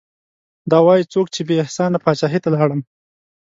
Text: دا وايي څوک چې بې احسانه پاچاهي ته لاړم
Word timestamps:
دا 0.71 0.77
وايي 0.87 1.03
څوک 1.13 1.25
چې 1.35 1.41
بې 1.47 1.55
احسانه 1.63 1.97
پاچاهي 2.03 2.39
ته 2.43 2.49
لاړم 2.55 2.81